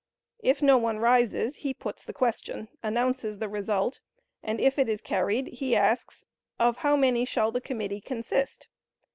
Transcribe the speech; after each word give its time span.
If 0.39 0.63
no 0.63 0.79
one 0.79 0.97
rises, 0.97 1.57
he 1.57 1.75
puts 1.75 2.03
the 2.05 2.11
question, 2.11 2.69
announces 2.81 3.37
the 3.37 3.47
result, 3.47 3.99
and, 4.41 4.59
if 4.59 4.79
it 4.79 4.89
is 4.89 4.99
carried, 4.99 5.45
he 5.49 5.75
asks, 5.75 6.25
"Of 6.59 6.77
how 6.77 6.95
many 6.95 7.23
shall 7.23 7.51
the 7.51 7.61
committee 7.61 8.01
consist?" 8.01 8.67